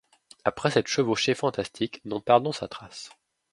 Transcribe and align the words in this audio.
Après 0.45 0.71
cette 0.71 0.87
chevauchée 0.87 1.35
fantastique, 1.35 2.01
nous 2.05 2.19
perdons 2.19 2.51
sa 2.51 2.67
trace. 2.67 3.11